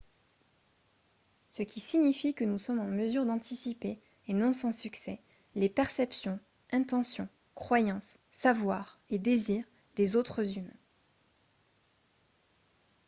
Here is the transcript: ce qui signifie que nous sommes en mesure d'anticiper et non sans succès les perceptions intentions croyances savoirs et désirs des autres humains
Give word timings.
ce 1.47 1.61
qui 1.61 1.79
signifie 1.79 2.33
que 2.33 2.43
nous 2.43 2.57
sommes 2.57 2.79
en 2.79 2.87
mesure 2.87 3.23
d'anticiper 3.23 3.99
et 4.27 4.33
non 4.33 4.51
sans 4.51 4.71
succès 4.71 5.21
les 5.53 5.69
perceptions 5.69 6.39
intentions 6.71 7.29
croyances 7.53 8.17
savoirs 8.31 8.99
et 9.11 9.19
désirs 9.19 9.67
des 9.95 10.15
autres 10.15 10.57
humains 10.57 10.69